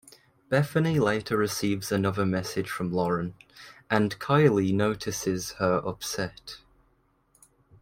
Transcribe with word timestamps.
Bethany 0.49 0.99
later 0.99 1.37
receives 1.37 1.91
another 1.91 2.25
message 2.25 2.67
from 2.71 2.91
Lauren 2.91 3.35
and 3.87 4.17
Kylie 4.17 4.73
notices 4.73 5.51
her 5.59 5.75
upset. 5.87 6.57